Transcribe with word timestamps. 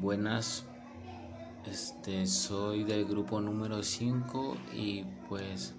Buenas, 0.00 0.64
este 1.64 2.26
soy 2.26 2.84
del 2.84 3.06
grupo 3.06 3.40
número 3.40 3.82
5 3.82 4.54
y 4.74 5.04
pues 5.26 5.74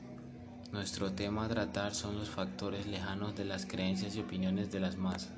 nuestro 0.71 1.11
tema 1.11 1.45
a 1.45 1.47
tratar 1.47 1.93
son 1.93 2.17
los 2.17 2.27
factores 2.27 2.87
lejanos 2.87 3.35
de 3.35 3.45
las 3.45 3.67
creencias 3.67 4.15
y 4.15 4.21
opiniones 4.21 4.71
de 4.71 4.79
las 4.79 4.97
masas. 4.97 5.29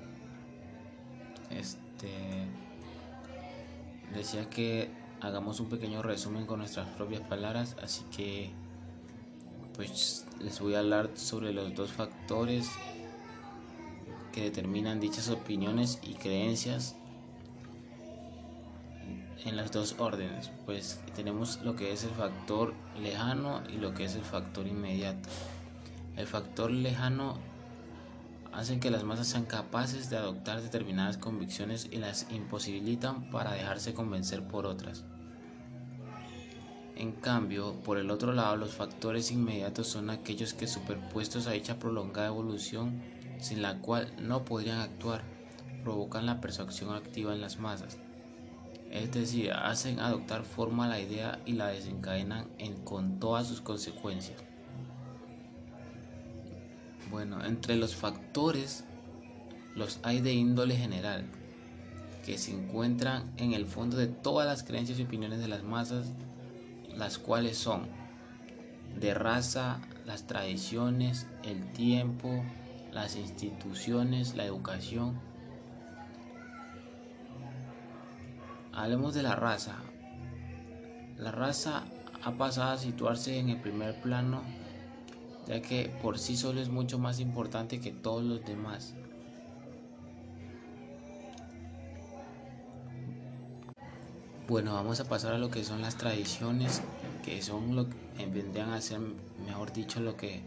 Este 1.49 2.47
decía 4.13 4.49
que 4.49 4.89
hagamos 5.19 5.59
un 5.59 5.67
pequeño 5.67 6.01
resumen 6.01 6.45
con 6.45 6.59
nuestras 6.59 6.87
propias 6.95 7.21
palabras, 7.21 7.75
así 7.83 8.05
que 8.15 8.49
pues 9.75 10.25
les 10.39 10.61
voy 10.61 10.75
a 10.75 10.79
hablar 10.79 11.09
sobre 11.15 11.51
los 11.51 11.75
dos 11.75 11.91
factores 11.91 12.69
que 14.31 14.43
determinan 14.43 15.01
dichas 15.01 15.29
opiniones 15.29 15.99
y 16.01 16.13
creencias 16.13 16.95
en 19.45 19.55
las 19.55 19.71
dos 19.71 19.95
órdenes, 19.97 20.51
pues 20.65 20.99
tenemos 21.15 21.61
lo 21.63 21.75
que 21.75 21.93
es 21.93 22.03
el 22.03 22.11
factor 22.11 22.73
lejano 23.01 23.61
y 23.69 23.77
lo 23.77 23.93
que 23.93 24.05
es 24.05 24.15
el 24.15 24.23
factor 24.23 24.67
inmediato. 24.67 25.29
El 26.17 26.27
factor 26.27 26.71
lejano 26.71 27.37
hace 28.51 28.79
que 28.79 28.91
las 28.91 29.03
masas 29.03 29.27
sean 29.27 29.45
capaces 29.45 30.09
de 30.09 30.17
adoptar 30.17 30.61
determinadas 30.61 31.17
convicciones 31.17 31.87
y 31.91 31.97
las 31.97 32.29
imposibilitan 32.31 33.29
para 33.29 33.53
dejarse 33.53 33.93
convencer 33.93 34.45
por 34.47 34.65
otras. 34.65 35.05
En 36.95 37.13
cambio, 37.13 37.75
por 37.85 37.97
el 37.97 38.11
otro 38.11 38.33
lado, 38.33 38.57
los 38.57 38.73
factores 38.73 39.31
inmediatos 39.31 39.87
son 39.87 40.09
aquellos 40.09 40.53
que 40.53 40.67
superpuestos 40.67 41.47
a 41.47 41.51
dicha 41.51 41.79
prolongada 41.79 42.27
evolución, 42.27 43.01
sin 43.39 43.61
la 43.61 43.79
cual 43.79 44.13
no 44.19 44.43
podrían 44.43 44.79
actuar, 44.79 45.23
provocan 45.83 46.25
la 46.25 46.41
persuasión 46.41 46.93
activa 46.93 47.33
en 47.33 47.39
las 47.39 47.57
masas 47.57 47.99
es 48.91 49.11
decir, 49.11 49.51
hacen 49.51 49.99
adoptar 49.99 50.43
forma 50.43 50.87
la 50.87 50.99
idea 50.99 51.39
y 51.45 51.53
la 51.53 51.67
desencadenan 51.67 52.47
en, 52.57 52.75
con 52.83 53.19
todas 53.19 53.47
sus 53.47 53.61
consecuencias. 53.61 54.37
Bueno, 57.11 57.43
entre 57.43 57.75
los 57.75 57.95
factores 57.95 58.83
los 59.75 59.99
hay 60.03 60.21
de 60.21 60.33
índole 60.33 60.75
general, 60.75 61.25
que 62.25 62.37
se 62.37 62.51
encuentran 62.51 63.31
en 63.37 63.53
el 63.53 63.65
fondo 63.65 63.97
de 63.97 64.07
todas 64.07 64.47
las 64.47 64.63
creencias 64.63 64.99
y 64.99 65.03
opiniones 65.03 65.39
de 65.39 65.47
las 65.47 65.63
masas, 65.63 66.07
las 66.95 67.17
cuales 67.17 67.57
son 67.57 67.87
de 68.99 69.13
raza, 69.13 69.79
las 70.05 70.27
tradiciones, 70.27 71.27
el 71.43 71.71
tiempo, 71.71 72.43
las 72.91 73.15
instituciones, 73.15 74.35
la 74.35 74.45
educación, 74.45 75.19
Hablemos 78.79 79.13
de 79.13 79.23
la 79.23 79.35
raza. 79.35 79.75
La 81.17 81.31
raza 81.31 81.83
ha 82.23 82.31
pasado 82.31 82.71
a 82.71 82.77
situarse 82.77 83.37
en 83.37 83.49
el 83.49 83.59
primer 83.59 83.99
plano 84.01 84.41
ya 85.49 85.61
que 85.61 85.91
por 86.01 86.19
sí 86.19 86.37
solo 86.37 86.61
es 86.61 86.69
mucho 86.69 86.99
más 86.99 87.19
importante 87.19 87.81
que 87.81 87.91
todos 87.91 88.23
los 88.23 88.45
demás. 88.45 88.93
Bueno, 94.47 94.75
vamos 94.75 94.99
a 94.99 95.09
pasar 95.09 95.33
a 95.33 95.37
lo 95.39 95.49
que 95.49 95.63
son 95.63 95.81
las 95.81 95.95
tradiciones, 95.95 96.81
que 97.25 97.41
son 97.41 97.75
lo 97.75 97.89
que 97.89 98.25
vendrían 98.27 98.71
a 98.71 98.79
ser, 98.79 98.99
mejor 99.43 99.73
dicho, 99.73 99.99
lo 99.99 100.15
que 100.15 100.41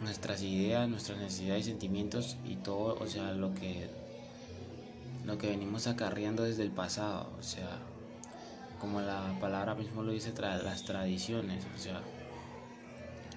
nuestras 0.00 0.42
ideas, 0.42 0.88
nuestras 0.88 1.18
necesidades 1.18 1.66
y 1.66 1.70
sentimientos 1.70 2.36
y 2.44 2.56
todo, 2.56 2.98
o 3.00 3.06
sea, 3.06 3.32
lo 3.32 3.54
que 3.54 3.88
lo 5.26 5.38
que 5.38 5.48
venimos 5.48 5.88
acarreando 5.88 6.44
desde 6.44 6.62
el 6.62 6.70
pasado, 6.70 7.26
o 7.38 7.42
sea, 7.42 7.80
como 8.80 9.00
la 9.00 9.34
palabra 9.40 9.74
mismo 9.74 10.04
lo 10.04 10.12
dice, 10.12 10.32
las 10.38 10.84
tradiciones, 10.84 11.64
o 11.74 11.78
sea, 11.78 12.00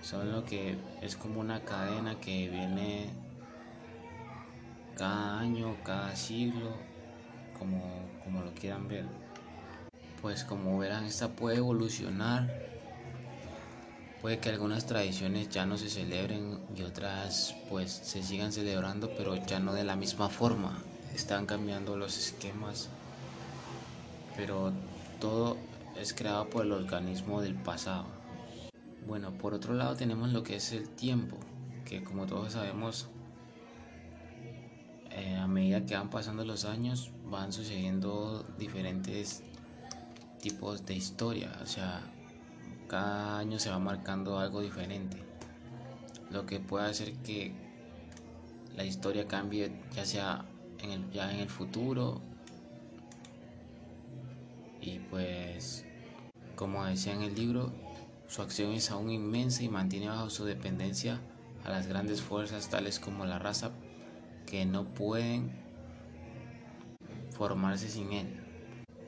son 0.04 0.32
lo 0.32 0.46
que 0.46 0.78
es 1.02 1.16
como 1.18 1.40
una 1.40 1.62
cadena 1.62 2.20
que 2.20 2.48
viene 2.48 3.10
cada 4.96 5.40
año, 5.40 5.78
cada 5.84 6.16
siglo, 6.16 6.76
como, 7.58 8.08
como 8.24 8.44
lo 8.44 8.54
quieran 8.54 8.88
ver. 8.88 9.06
Pues 10.22 10.44
como 10.44 10.78
verán, 10.78 11.06
esta 11.06 11.30
puede 11.30 11.58
evolucionar, 11.58 12.48
puede 14.22 14.38
que 14.38 14.50
algunas 14.50 14.86
tradiciones 14.86 15.50
ya 15.50 15.66
no 15.66 15.78
se 15.78 15.90
celebren 15.90 16.60
y 16.78 16.84
otras 16.84 17.56
pues 17.68 17.90
se 17.90 18.22
sigan 18.22 18.52
celebrando, 18.52 19.10
pero 19.18 19.36
ya 19.38 19.60
no 19.60 19.74
de 19.74 19.86
la 19.86 19.96
misma 19.96 20.30
forma 20.30 20.78
están 21.14 21.46
cambiando 21.46 21.98
los 21.98 22.18
esquemas, 22.18 22.90
pero 24.36 24.72
todo 25.20 25.58
es 26.00 26.14
creado 26.14 26.50
por 26.50 26.66
el 26.66 26.72
organismo 26.72 27.42
del 27.42 27.56
pasado. 27.56 28.06
Bueno, 29.08 29.32
por 29.32 29.54
otro 29.54 29.74
lado 29.74 29.96
tenemos 29.96 30.32
lo 30.32 30.44
que 30.44 30.56
es 30.56 30.72
el 30.72 30.90
tiempo, 30.90 31.38
que 31.86 32.04
como 32.04 32.26
todos 32.26 32.54
sabemos, 32.54 33.08
eh, 35.12 35.36
a 35.36 35.48
medida 35.48 35.86
que 35.86 35.96
van 35.96 36.10
pasando 36.10 36.46
los 36.46 36.66
años 36.66 37.12
van 37.26 37.52
sucediendo 37.52 38.46
diferentes 38.58 39.44
tipos 40.42 40.86
de 40.86 40.96
historia, 40.96 41.52
o 41.62 41.66
sea, 41.66 42.02
cada 42.88 43.40
año 43.40 43.60
se 43.60 43.70
va 43.70 43.80
marcando 43.80 44.40
algo 44.40 44.62
diferente, 44.62 45.18
lo 46.32 46.46
que 46.46 46.60
puede 46.60 46.90
hacer 46.90 47.14
que 47.18 47.54
la 48.76 48.86
historia 48.86 49.28
cambie 49.28 49.72
ya 49.94 50.06
sea 50.06 50.46
ya 51.12 51.32
en 51.32 51.40
el 51.40 51.50
futuro. 51.50 52.22
Y 54.82 55.00
pues, 55.00 55.86
como 56.56 56.86
decía 56.86 57.14
en 57.14 57.24
el 57.24 57.36
libro, 57.36 57.72
su 58.28 58.42
acción 58.42 58.72
es 58.72 58.92
aún 58.92 59.10
inmensa 59.10 59.64
y 59.64 59.70
mantiene 59.70 60.08
bajo 60.08 60.30
su 60.30 60.46
dependencia 60.46 61.20
a 61.64 61.70
las 61.70 61.88
grandes 61.88 62.22
fuerzas 62.22 62.70
tales 62.70 63.00
como 63.00 63.26
la 63.26 63.40
raza 63.40 63.72
que 64.46 64.66
no 64.66 64.86
pueden 64.86 65.52
formarse 67.32 67.90
sin 67.90 68.14
él. 68.14 68.44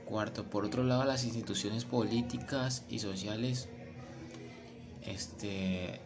Cuarto, 0.05 0.49
por 0.49 0.65
otro 0.65 0.83
lado, 0.83 1.05
las 1.05 1.23
instituciones 1.23 1.85
políticas 1.85 2.83
y 2.89 2.99
sociales 2.99 3.69
este 5.03 5.99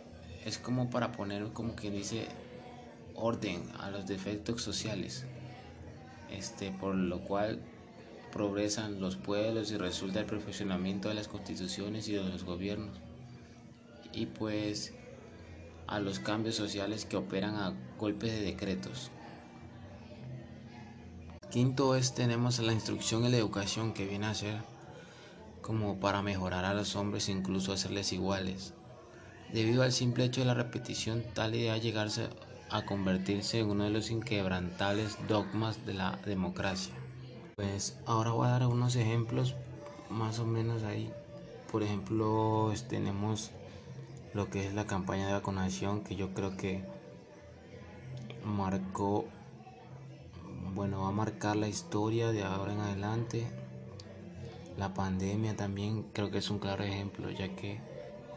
es 0.45 0.57
como 0.57 0.89
para 0.89 1.11
poner 1.11 1.51
como 1.51 1.75
quien 1.75 1.93
dice 1.93 2.27
orden 3.15 3.63
a 3.79 3.89
los 3.89 4.05
defectos 4.05 4.61
sociales 4.61 5.25
este, 6.29 6.71
por 6.71 6.95
lo 6.95 7.21
cual 7.21 7.61
progresan 8.31 8.99
los 8.99 9.15
pueblos 9.15 9.71
y 9.71 9.77
resulta 9.77 10.19
el 10.19 10.25
perfeccionamiento 10.25 11.09
de 11.09 11.15
las 11.15 11.27
constituciones 11.27 12.07
y 12.09 12.13
de 12.13 12.23
los 12.23 12.43
gobiernos. 12.43 12.97
Y 14.11 14.25
pues 14.25 14.93
a 15.87 15.99
los 15.99 16.19
cambios 16.19 16.55
sociales 16.55 17.05
que 17.05 17.17
operan 17.17 17.55
a 17.55 17.73
golpes 17.97 18.31
de 18.31 18.41
decretos. 18.41 19.11
Quinto 21.49 21.95
es 21.95 22.13
tenemos 22.13 22.59
la 22.59 22.73
instrucción 22.73 23.23
y 23.23 23.29
la 23.29 23.37
educación 23.37 23.93
que 23.93 24.05
viene 24.05 24.25
a 24.25 24.33
ser 24.33 24.57
como 25.61 25.99
para 25.99 26.21
mejorar 26.21 26.65
a 26.65 26.73
los 26.73 26.95
hombres 26.95 27.29
e 27.29 27.31
incluso 27.31 27.71
hacerles 27.71 28.13
iguales. 28.13 28.73
Debido 29.53 29.83
al 29.83 29.93
simple 29.93 30.25
hecho 30.25 30.41
de 30.41 30.47
la 30.47 30.53
repetición, 30.53 31.23
tal 31.33 31.55
idea 31.55 31.77
llegarse 31.77 32.27
a 32.69 32.85
convertirse 32.85 33.59
en 33.59 33.69
uno 33.69 33.83
de 33.83 33.89
los 33.89 34.11
inquebrantables 34.11 35.17
dogmas 35.27 35.85
de 35.85 35.93
la 35.93 36.17
democracia. 36.25 36.93
Pues 37.55 37.99
ahora 38.05 38.31
voy 38.31 38.47
a 38.47 38.51
dar 38.51 38.67
unos 38.67 38.95
ejemplos 38.95 39.55
más 40.09 40.39
o 40.39 40.45
menos 40.45 40.83
ahí. 40.83 41.11
Por 41.71 41.83
ejemplo, 41.83 42.73
tenemos 42.89 43.51
lo 44.33 44.49
que 44.49 44.67
es 44.67 44.73
la 44.73 44.85
campaña 44.85 45.27
de 45.27 45.33
vacunación 45.33 46.03
que 46.03 46.15
yo 46.15 46.33
creo 46.33 46.57
que 46.57 46.83
marcó, 48.43 49.25
bueno, 50.73 51.01
va 51.01 51.09
a 51.09 51.11
marcar 51.11 51.55
la 51.55 51.67
historia 51.67 52.31
de 52.31 52.43
ahora 52.43 52.73
en 52.73 52.79
adelante. 52.79 53.47
La 54.77 54.93
pandemia 54.93 55.55
también 55.55 56.03
creo 56.13 56.31
que 56.31 56.39
es 56.39 56.49
un 56.49 56.59
claro 56.59 56.83
ejemplo, 56.83 57.31
ya 57.31 57.55
que 57.55 57.79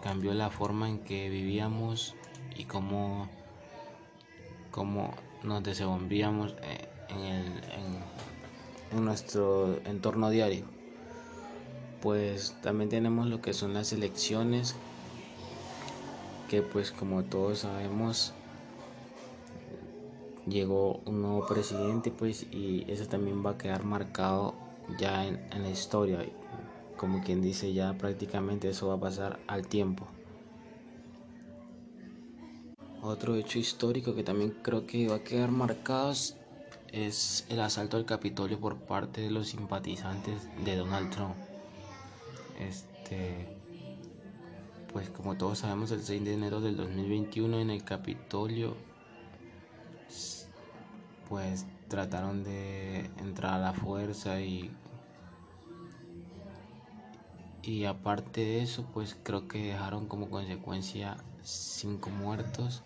cambió 0.03 0.33
la 0.35 0.51
forma 0.51 0.89
en 0.89 1.01
que 1.01 1.29
vivíamos 1.29 2.15
y 2.57 2.65
cómo 2.65 3.29
cómo 4.79 5.13
nos 5.43 5.65
desenvolvíamos 5.65 6.55
eh, 6.63 6.89
en, 8.93 9.05
nuestro 9.05 9.77
entorno 9.85 10.31
diario. 10.31 10.65
Pues 12.01 12.55
también 12.63 12.89
tenemos 12.89 13.27
lo 13.27 13.43
que 13.43 13.53
son 13.55 13.75
las 13.75 13.93
elecciones, 13.93 14.77
que 16.49 16.63
pues 16.63 16.93
como 16.93 17.25
todos 17.25 17.59
sabemos, 17.61 18.35
llegó 20.49 21.01
un 21.07 21.23
nuevo 21.23 21.45
presidente 21.49 22.13
pues 22.13 22.47
y 22.53 22.85
eso 22.87 23.07
también 23.07 23.45
va 23.45 23.51
a 23.51 23.59
quedar 23.59 23.83
marcado 23.83 24.55
ya 24.97 25.27
en, 25.27 25.41
en 25.51 25.65
la 25.65 25.71
historia 25.71 26.25
como 26.97 27.23
quien 27.23 27.43
dice 27.43 27.75
ya 27.75 27.99
prácticamente 27.99 28.71
eso 28.71 28.89
va 28.89 28.95
a 28.95 29.01
pasar 29.01 29.39
al 29.47 29.67
tiempo 29.67 30.07
otro 33.03 33.37
hecho 33.37 33.59
histórico 33.59 34.15
que 34.15 34.23
también 34.23 34.55
creo 34.63 34.87
que 34.87 35.09
va 35.09 35.17
a 35.17 35.25
quedar 35.25 35.51
marcado 35.51 36.13
es 36.93 37.47
el 37.49 37.61
asalto 37.61 37.97
al 37.97 38.05
Capitolio 38.05 38.59
por 38.59 38.77
parte 38.77 39.21
de 39.21 39.31
los 39.31 39.49
simpatizantes 39.49 40.49
de 40.65 40.77
Donald 40.77 41.11
Trump. 41.11 41.35
Este, 42.59 43.57
pues 44.93 45.11
como 45.11 45.37
todos 45.37 45.59
sabemos, 45.59 45.91
el 45.91 46.03
6 46.03 46.25
de 46.25 46.35
enero 46.35 46.61
del 46.61 46.77
2021 46.77 47.61
en 47.61 47.71
el 47.71 47.85
Capitolio, 47.85 48.77
pues 51.29 51.67
trataron 51.89 52.43
de 52.43 53.11
entrar 53.19 53.55
a 53.55 53.59
la 53.59 53.73
fuerza 53.73 54.41
y 54.41 54.71
y 57.63 57.85
aparte 57.85 58.41
de 58.41 58.63
eso, 58.63 58.87
pues 58.95 59.15
creo 59.23 59.47
que 59.47 59.63
dejaron 59.63 60.07
como 60.07 60.31
consecuencia 60.31 61.19
cinco 61.43 62.09
muertos 62.09 62.83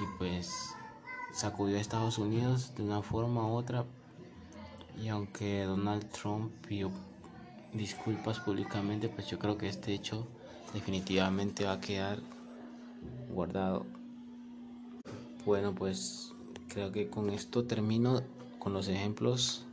y 0.00 0.18
pues 0.18 0.74
sacudió 1.32 1.76
a 1.76 1.80
Estados 1.80 2.18
Unidos 2.18 2.72
de 2.76 2.82
una 2.82 3.02
forma 3.02 3.46
u 3.46 3.52
otra 3.52 3.84
y 5.02 5.08
aunque 5.08 5.64
Donald 5.64 6.08
Trump 6.10 6.52
pidió 6.66 6.90
disculpas 7.72 8.40
públicamente, 8.40 9.08
pues 9.08 9.28
yo 9.28 9.38
creo 9.38 9.56
que 9.56 9.68
este 9.68 9.94
hecho 9.94 10.26
definitivamente 10.74 11.64
va 11.64 11.72
a 11.74 11.80
quedar 11.80 12.20
guardado. 13.30 13.86
Bueno, 15.46 15.74
pues 15.74 16.32
creo 16.68 16.92
que 16.92 17.08
con 17.08 17.30
esto 17.30 17.64
termino 17.64 18.22
con 18.58 18.72
los 18.72 18.88
ejemplos 18.88 19.64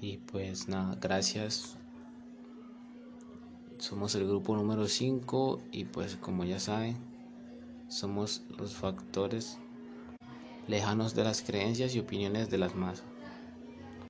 y 0.00 0.18
pues 0.18 0.68
nada, 0.68 0.96
gracias. 1.00 1.76
Somos 3.78 4.14
el 4.14 4.26
grupo 4.26 4.56
número 4.56 4.86
5 4.86 5.60
y 5.72 5.84
pues 5.84 6.16
como 6.16 6.44
ya 6.44 6.60
saben, 6.60 6.96
somos 7.92 8.42
los 8.56 8.74
factores 8.74 9.58
lejanos 10.66 11.14
de 11.14 11.24
las 11.24 11.42
creencias 11.42 11.94
y 11.94 12.00
opiniones 12.00 12.48
de 12.48 12.56
las 12.56 12.74
masas. 12.74 13.04